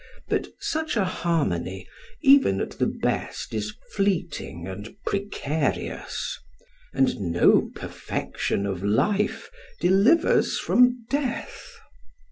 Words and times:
But 0.29 0.47
such 0.59 0.97
a 0.97 1.05
harmony, 1.05 1.85
even 2.21 2.59
at 2.59 2.71
the 2.71 2.87
best, 2.87 3.53
is 3.53 3.75
fleeting 3.93 4.67
and 4.67 4.95
precarious; 5.05 6.39
and 6.91 7.19
no 7.19 7.69
perfection 7.75 8.65
of 8.65 8.83
life 8.83 9.51
delivers 9.79 10.57
from 10.57 11.05
death. 11.07 11.75